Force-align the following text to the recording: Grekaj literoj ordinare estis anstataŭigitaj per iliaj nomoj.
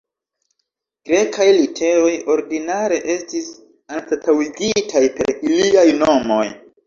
Grekaj 1.09 1.45
literoj 1.57 2.13
ordinare 2.35 2.97
estis 3.15 3.51
anstataŭigitaj 3.97 5.03
per 5.19 5.33
iliaj 5.53 5.85
nomoj. 6.01 6.43